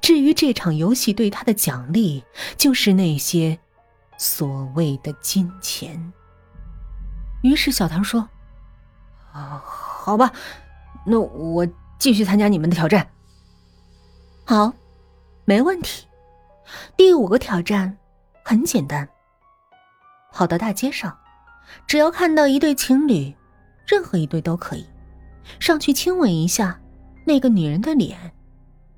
[0.00, 2.22] 至于这场游戏对他的奖励，
[2.56, 3.58] 就是那些
[4.18, 6.12] 所谓的金钱。
[7.42, 8.28] 于是小唐说
[9.32, 10.32] ：“啊，好吧，
[11.04, 11.66] 那我
[11.98, 13.06] 继续参加你们的挑战。”
[14.44, 14.72] 好，
[15.44, 16.06] 没问题。
[16.96, 17.96] 第五个挑战
[18.42, 19.08] 很简单，
[20.32, 21.16] 跑到大街上，
[21.86, 23.34] 只要看到一对情侣，
[23.86, 24.86] 任何一对都可以，
[25.60, 26.80] 上去亲吻一下
[27.24, 28.32] 那个女人的脸。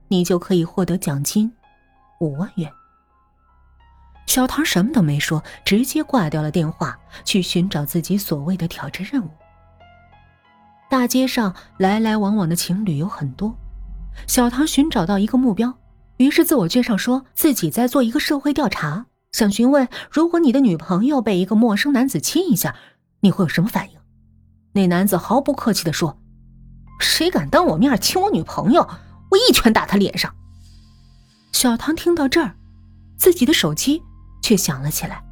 [0.09, 1.53] 你就可以获得奖金
[2.21, 2.71] 五万元。
[4.27, 9.31] 小唐什么都没说，直接挂掉了电话，去寻找自己所谓的挑战任务。
[10.91, 13.57] 大街上来来往往的情侣有很多，
[14.27, 15.79] 小唐寻找到一个目标，
[16.17, 22.75] 于是自我介绍说自己在做一个社会调查，想询问：如果你的女朋友被一个陌生男子亲一下，
[23.21, 23.99] 你会有什么反应？
[24.73, 26.19] 那男子毫不客气的说
[27.01, 28.89] ：“谁敢当我面亲我女朋友？”
[29.37, 30.35] 一拳打他脸上。
[31.53, 32.55] 小唐听到这儿，
[33.17, 34.03] 自己的手机
[34.43, 35.23] 却响了起来，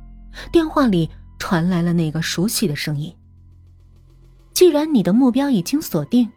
[0.50, 3.14] 电话里传来了那个熟悉的声音
[4.54, 6.30] ：“既然你的目标已经锁定，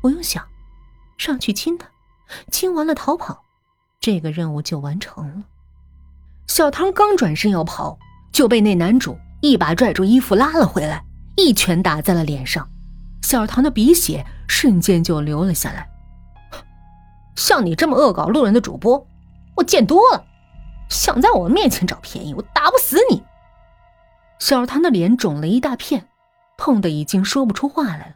[0.00, 0.44] 不用想，
[1.18, 1.86] 上去亲他，
[2.50, 3.44] 亲完了逃跑，
[4.00, 5.44] 这个任务就完成了。”
[6.48, 7.98] 小唐刚转身要跑，
[8.32, 11.04] 就被那男主一把拽住衣服拉了回来，
[11.36, 12.68] 一拳打在了脸上，
[13.22, 15.91] 小唐的鼻血瞬间就流了下来。
[17.34, 19.06] 像你这么恶搞路人的主播，
[19.56, 20.24] 我见多了。
[20.88, 23.22] 想在我面前找便宜，我打不死你。
[24.38, 26.08] 小唐的脸肿了一大片，
[26.56, 28.14] 痛得已经说不出话来了，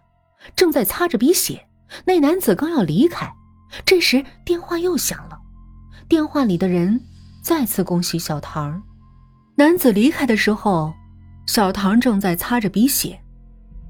[0.55, 1.67] 正在擦着鼻血。
[2.05, 3.33] 那男子刚要离开，
[3.85, 5.39] 这时电话又响了。
[6.09, 7.01] 电话里的人
[7.43, 8.83] 再次恭喜小唐。
[9.55, 10.93] 男子离开的时候，
[11.47, 13.19] 小唐正在擦着鼻血，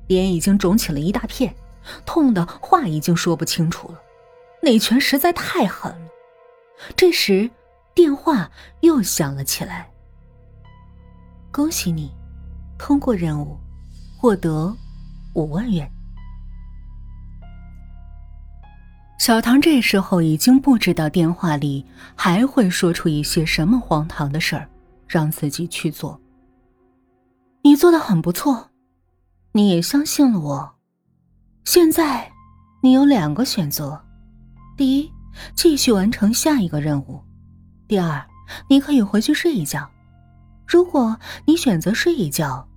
[0.07, 1.55] 脸已经肿起了一大片，
[2.05, 4.01] 痛的话已经说不清楚了。
[4.67, 6.09] 那拳实在太狠了。
[6.97, 7.49] 这时，
[7.95, 8.51] 电话
[8.81, 9.89] 又响了起来。
[11.53, 12.13] 恭喜你，
[12.77, 13.57] 通过任务，
[14.19, 14.77] 获得
[15.37, 15.89] 五万元。
[19.21, 24.69] 小唐这时候已经不知道电话里还会说出一些什么荒唐的事儿，
[25.07, 26.21] 让自己去做。
[27.63, 28.69] 你做的很不错，
[29.53, 30.75] 你也相信了我。
[31.65, 32.33] 现在，
[32.83, 34.03] 你有两个选择。
[34.77, 35.11] 第一，
[35.55, 37.25] 继续完成下一个任务；
[37.89, 38.23] 第二，
[38.69, 39.91] 你可以回去睡一觉。
[40.67, 42.69] 如果你选择睡一觉，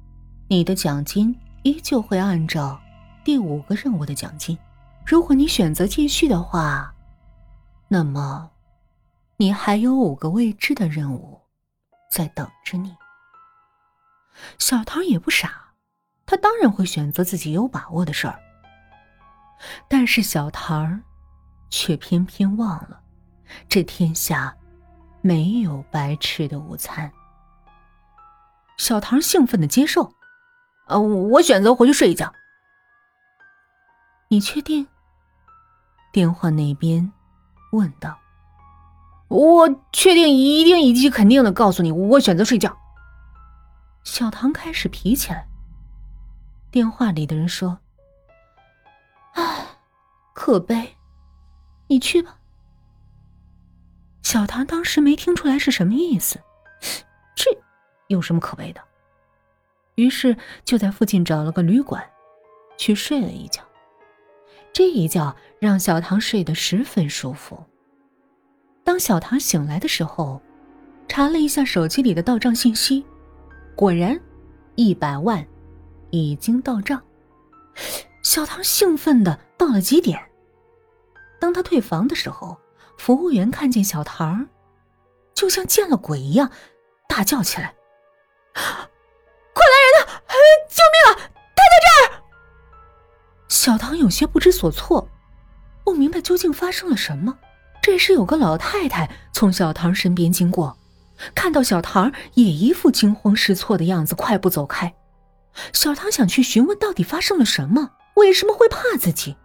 [0.48, 2.80] 你的奖金依旧会按照
[3.26, 4.56] 第五个任务的奖金；
[5.06, 6.94] 如果你选择继续的话，
[7.90, 8.50] 那么
[9.36, 11.42] 你还有五个未知的任务
[12.10, 12.96] 在等着你。
[14.58, 15.74] 小唐也不傻，
[16.26, 18.40] 他当然会选择自己有把握的事儿。
[19.90, 21.02] 但是小唐。
[21.70, 23.02] 却偏偏忘了，
[23.68, 24.56] 这天下
[25.22, 27.12] 没有白吃的午餐。
[28.78, 30.14] 小唐兴奋的接受，
[30.88, 32.34] 呃，我选择回去睡一觉。
[34.30, 34.88] 你确定？
[36.12, 37.12] 电话那边
[37.72, 38.20] 问道。
[39.28, 42.76] 我确定，一定以及肯定的告诉你，我选择睡觉。
[44.04, 45.48] 小唐开始皮起来。
[46.72, 47.80] 电话里的人说
[49.34, 49.68] ：“唉，
[50.34, 50.96] 可悲。”
[51.90, 52.38] 你去吧。
[54.22, 56.40] 小唐当时没听出来是什么意思，
[57.36, 57.50] 这
[58.08, 58.82] 有什么可悲的？
[59.96, 62.02] 于是就在附近找了个旅馆，
[62.78, 63.62] 去睡了一觉。
[64.72, 67.62] 这一觉让小唐睡得十分舒服。
[68.84, 70.40] 当小唐醒来的时候，
[71.08, 73.04] 查了一下手机里的到账信息，
[73.76, 74.18] 果然，
[74.76, 75.46] 一百万
[76.12, 77.02] 已经到账。
[78.22, 80.29] 小唐兴奋的到了极点。
[81.40, 82.58] 当他退房的时候，
[82.98, 84.48] 服务员看见小唐，
[85.34, 86.52] 就像见了鬼一样，
[87.08, 87.74] 大叫起来
[88.54, 90.22] ：“快来人呐！
[90.70, 91.32] 救命啊！
[91.56, 92.24] 他在这儿！”
[93.48, 95.10] 小唐有些不知所措，
[95.84, 97.38] 不明白究竟发生了什么。
[97.82, 100.78] 这时，有个老太太从小唐身边经过，
[101.34, 104.94] 看到小唐也一副惊慌失措的样子，快步走开。
[105.74, 109.38] 小唐想去询问到底发生了什么，为什么会怕自己？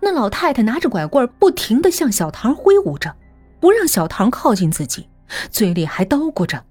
[0.00, 3.14] 那老太太拿着拐棍，不停的向小唐挥舞着，
[3.60, 5.08] 不让小唐靠近自己，
[5.50, 6.64] 嘴里还叨咕着：“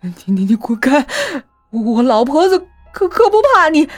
[0.00, 1.06] 你你你滚开！
[1.70, 3.88] 我老婆子可可不怕你，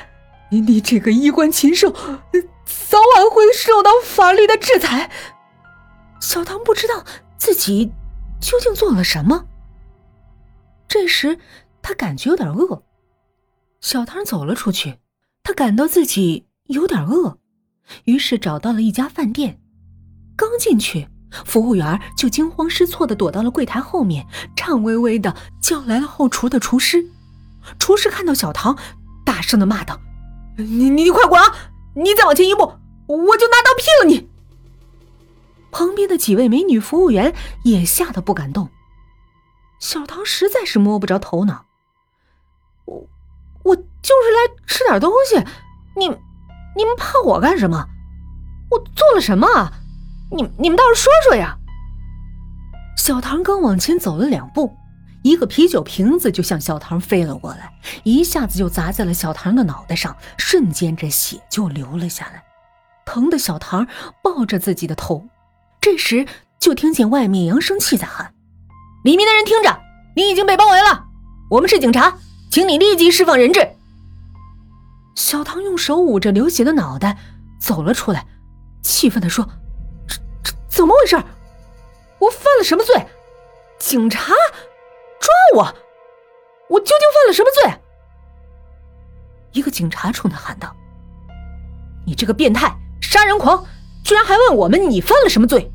[0.51, 5.11] 你你这个衣冠禽兽，早晚会受到法律的制裁。”
[6.21, 7.05] 小唐不知道
[7.37, 7.93] 自己
[8.41, 9.47] 究竟做了什么。
[10.89, 11.39] 这时，
[11.83, 12.83] 他感觉有点饿。
[13.81, 14.99] 小唐走了出去，
[15.45, 17.39] 他感到自己有点饿。
[18.05, 19.61] 于是找到了一家饭店，
[20.37, 21.09] 刚进去
[21.45, 24.27] 服务员就惊慌失措的躲到了柜台后面，
[24.57, 27.07] 颤巍巍的叫来了后厨的厨师。
[27.79, 28.79] 厨师看到小唐，
[29.25, 30.01] 大声的骂道
[30.57, 31.55] ：“你你快滚啊！
[31.95, 32.63] 你再往前一步，
[33.07, 34.29] 我就拿刀劈了你！”
[35.71, 38.71] 旁边的几位美女服务员也吓得不敢动。
[39.79, 41.67] 小唐实在是摸不着头脑。
[42.87, 43.07] 我
[43.65, 45.45] 我就是来吃点东西，
[45.95, 46.09] 你
[46.77, 47.87] 你们怕我干什么？
[48.71, 49.73] 我做了什么？
[50.31, 51.57] 你你们倒是说说呀！
[52.97, 54.77] 小唐刚往前走了两步，
[55.23, 57.73] 一个啤酒瓶子就向小唐飞了过来，
[58.03, 62.43] 一下子就砸在了小唐的脑袋上，瞬间这血就流了下来，
[63.07, 63.87] 疼的小唐
[64.23, 65.27] 抱着自己的头。
[65.81, 66.27] 这时
[66.59, 68.35] 就听见外面扬声器在喊
[69.05, 69.81] ：“里面的人听着，
[70.15, 71.07] 你已经被包围了，
[71.51, 72.19] 我们是警察，
[72.51, 73.67] 请你立即释放人质。”
[75.19, 77.19] 小唐用手捂着流血的脑袋
[77.59, 78.25] 走了出来，
[78.85, 79.45] 气愤地说。
[80.07, 81.17] 这这怎么回事？
[82.21, 82.95] 我犯了什么罪？
[83.81, 84.33] 警察
[85.19, 85.75] 抓我！
[86.71, 87.81] 我究竟犯了什么罪？
[89.51, 90.73] 一个警察冲他喊道
[92.07, 93.67] ：“你这个变态杀人狂，
[94.05, 95.73] 居然还问我们你犯了什么罪？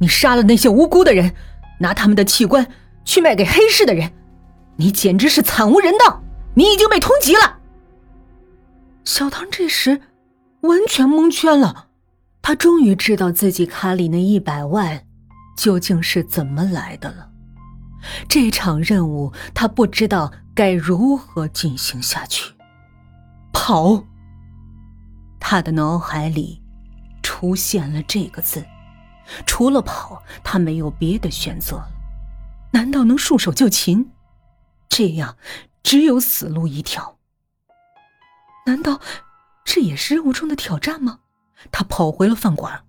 [0.00, 1.32] 你杀了那些无辜的人，
[1.78, 2.66] 拿他们的器官
[3.04, 4.12] 去卖给黑市的人，
[4.78, 6.20] 你简直是惨无人道！
[6.54, 7.57] 你已经被通缉了。”
[9.08, 10.02] 小唐这时
[10.60, 11.88] 完全蒙圈了。
[12.42, 15.06] 他终于知道自己卡里那一百万
[15.56, 17.30] 究竟是怎么来的了。
[18.28, 22.52] 这场任务他不知道该如何进行下去。
[23.50, 24.04] 跑！
[25.40, 26.60] 他的脑海里
[27.22, 28.62] 出现了这个字。
[29.46, 31.88] 除了跑，他没有别的选择了。
[32.72, 34.10] 难道能束手就擒？
[34.86, 35.38] 这样
[35.82, 37.17] 只有死路一条。
[38.68, 39.00] 难道
[39.64, 41.20] 这也是任务中的挑战吗？
[41.72, 42.84] 他跑回了饭馆，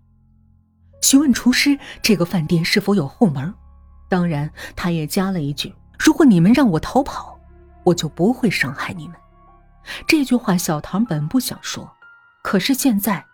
[1.02, 3.54] 询问厨师这个饭店是否有后门。
[4.10, 7.40] 当然，他也加了一句：“如果你们让我逃跑，
[7.86, 9.16] 我就不会伤害你们。”
[10.06, 11.90] 这句话小唐本不想说，
[12.44, 13.25] 可是现在，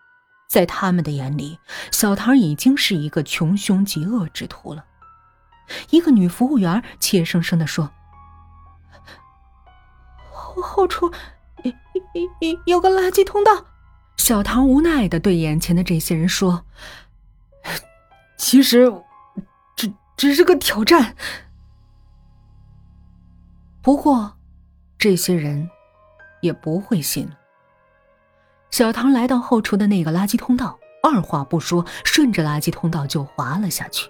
[0.47, 1.57] 在他们的眼里，
[1.91, 4.85] 小唐已经是一个穷凶极恶之徒了。
[5.89, 7.91] 一个女服务员怯生生的说
[10.31, 11.11] ：“后后厨
[12.15, 13.65] 有有有个垃圾通道。”
[14.17, 16.65] 小唐无奈的对眼前的这些人说
[18.37, 18.91] ：“其实，
[19.75, 21.15] 只只是个挑战。
[23.81, 24.37] 不过，
[24.97, 25.69] 这些人
[26.41, 27.29] 也不会信。”
[28.71, 34.09] 小唐来到后厨的那个垃圾通道，二话不说，顺着垃圾通道就滑了下去。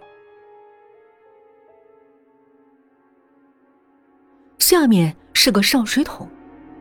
[4.60, 6.30] 下面是个烧水桶，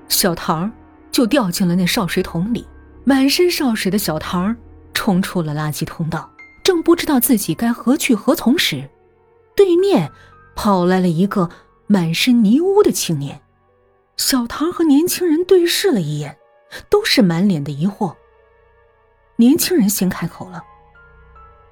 [0.09, 0.73] 小唐
[1.14, 2.66] 就掉进了那潲水桶里。
[3.05, 4.56] 满身潲水的小唐
[4.93, 6.28] 冲出了垃圾通道，
[6.64, 8.90] 正不知道自己该何去何从时，
[9.55, 10.11] 对面
[10.56, 11.49] 跑来了一个
[11.87, 13.40] 满身泥污的青年。
[14.16, 16.37] 小唐和年轻人对视了一眼，
[16.90, 18.16] 都是满脸的疑惑。
[19.37, 20.64] 年轻人先开口了：“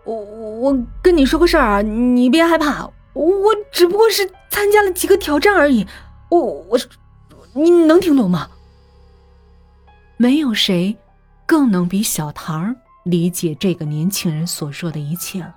[0.06, 5.84] 我我跟你说个事儿啊，你别害怕，我只不过是参加了几个挑战而已。
[6.28, 6.78] 我我，
[7.54, 8.48] 你能听懂吗？
[10.22, 10.96] 没有谁。”
[11.44, 12.74] 更能比小唐
[13.04, 15.54] 理解这个年轻人所说的一切了。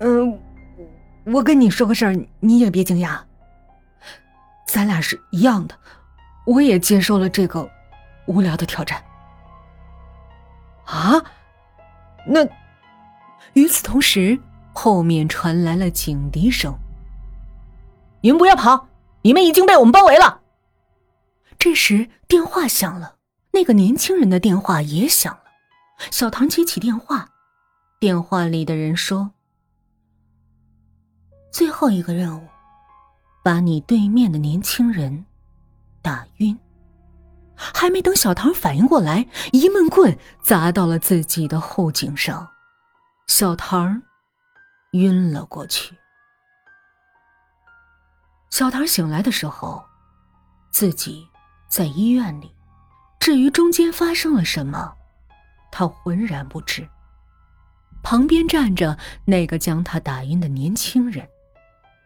[0.00, 0.38] 嗯，
[1.24, 3.18] 我跟你说个事儿，你也别惊讶。
[4.66, 5.74] 咱俩是一样的，
[6.44, 7.68] 我也接受了这个
[8.26, 9.02] 无聊的挑战。
[10.84, 11.20] 啊？
[12.24, 12.46] 那
[13.54, 14.38] 与此同时，
[14.72, 16.72] 后面传来了警笛声。
[18.20, 18.86] 你们不要跑，
[19.28, 20.40] 你们已经被我们包围了。
[21.58, 23.16] 这时电话响了，
[23.50, 25.42] 那个年轻人的电话也响了。
[26.10, 27.28] 小唐接起电话，
[28.00, 29.32] 电话里的人说
[31.52, 32.48] ：“最后一个任务，
[33.44, 35.26] 把你对面的年轻人
[36.00, 36.58] 打晕。”
[37.54, 42.48] 还没等小唐反应过来，一闷棍砸到了自己的后颈上，
[43.26, 44.00] 小唐
[44.92, 45.94] 晕了过去。
[48.50, 49.84] 小唐醒来的时候，
[50.70, 51.28] 自己。
[51.68, 52.50] 在医院里，
[53.20, 54.96] 至于中间发生了什么，
[55.70, 56.88] 他浑然不知。
[58.02, 61.28] 旁边站着那个将他打晕的年轻人，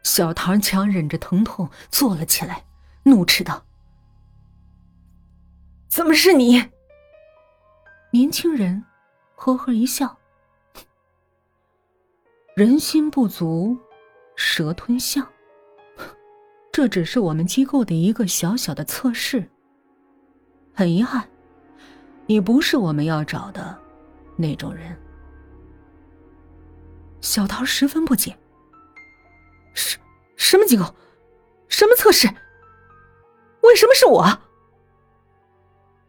[0.03, 2.65] 小唐强忍着疼痛坐了起来，
[3.05, 3.65] 怒斥道
[5.89, 6.71] ：“怎么是你？”
[8.13, 8.85] 年轻人
[9.37, 10.19] 呵呵一笑
[12.57, 13.79] ：“人心不足，
[14.35, 15.25] 蛇吞象。
[16.73, 19.47] 这只是我们机构的一个小小的测试。”
[20.75, 21.23] 很遗憾，
[22.26, 23.79] 你不是我们要找的
[24.37, 24.97] 那种人。
[27.21, 28.35] 小桃十分不解
[29.75, 29.99] ：“什
[30.37, 30.85] 什么机构？
[31.69, 32.26] 什么测试？
[33.61, 34.26] 为什么是我？”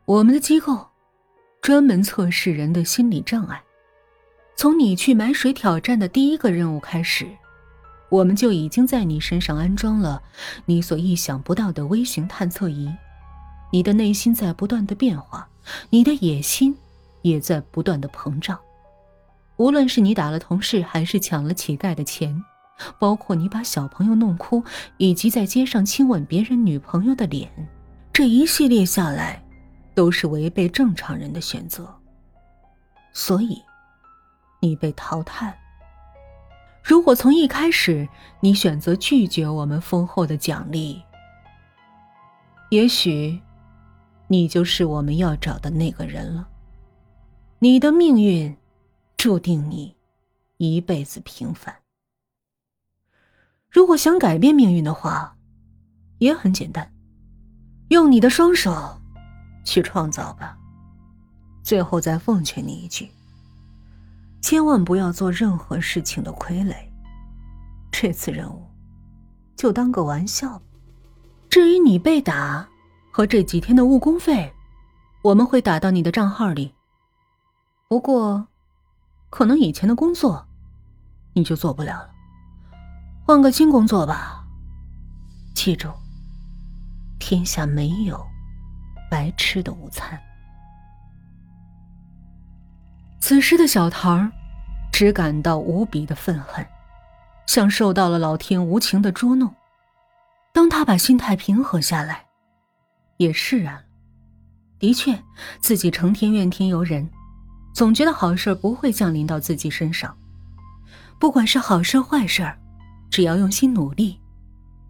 [0.06, 0.90] 我们的机构
[1.62, 3.62] 专门测试人的心理障碍。
[4.56, 7.28] 从你去买水挑战的第一个任务开始，
[8.14, 10.22] 我们就已经在你身上安装了
[10.66, 12.88] 你所意想不到的微型探测仪。
[13.72, 15.50] 你的内心在不断的变化，
[15.90, 16.78] 你的野心
[17.24, 18.60] 也在不断的膨胀。
[19.56, 22.40] 无论是你打了同事，还是抢了乞丐的钱，
[23.00, 24.64] 包括你把小朋友弄哭，
[24.98, 27.50] 以及在街上亲吻别人女朋友的脸，
[28.14, 29.44] 这一系列下来，
[29.96, 31.92] 都是违背正常人的选择。
[33.12, 33.60] 所以。
[34.60, 35.60] 你被淘汰。
[36.84, 38.08] 如果从一开始
[38.42, 41.02] 你选择拒绝我们丰厚的奖励，
[42.70, 43.42] 也许
[44.28, 46.50] 你就是我们要找的那个人了。
[47.60, 48.54] 你的命运
[49.16, 49.96] 注定你
[50.58, 51.74] 一辈子平凡。
[53.70, 55.38] 如果想改变命运的话，
[56.18, 56.94] 也很简单，
[57.88, 59.02] 用你的双手
[59.64, 60.58] 去创造吧。
[61.64, 63.10] 最后再奉劝你一句。
[64.44, 66.76] 千万不要做任何事情的傀儡。
[67.90, 68.70] 这次任务
[69.56, 70.62] 就当个玩笑。
[71.50, 72.68] 至于你被打
[73.10, 74.54] 和这几天的误工费，
[75.22, 76.74] 我们会打到你的账号里。
[77.88, 78.46] 不过，
[79.30, 80.46] 可能以前的工作
[81.34, 82.12] 你就做不了了，
[83.26, 84.44] 换个新工作吧。
[85.56, 85.88] 记住，
[87.18, 88.22] 天下没有
[89.10, 90.20] 白吃的午餐。
[93.26, 94.22] 此时的小桃
[94.92, 96.68] 只感到无比的愤恨，
[97.48, 99.50] 像受到了老天无情的捉弄。
[100.54, 102.26] 当他把心态平和下来，
[103.16, 103.84] 也释然了。
[104.78, 105.18] 的确，
[105.62, 107.10] 自己成天怨天尤人，
[107.74, 110.14] 总觉得好事不会降临到自己身上。
[111.18, 112.54] 不管是好事坏事，
[113.10, 114.20] 只要用心努力，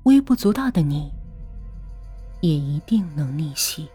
[0.06, 1.13] 微不足道的你，
[2.42, 3.88] 也一定能逆袭。